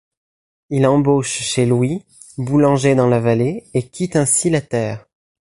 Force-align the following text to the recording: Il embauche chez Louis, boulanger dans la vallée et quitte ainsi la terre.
Il 0.71 0.87
embauche 0.87 1.29
chez 1.43 1.67
Louis, 1.67 2.03
boulanger 2.39 2.95
dans 2.95 3.07
la 3.07 3.19
vallée 3.19 3.65
et 3.75 3.87
quitte 3.87 4.15
ainsi 4.15 4.49
la 4.49 4.59
terre. 4.59 5.05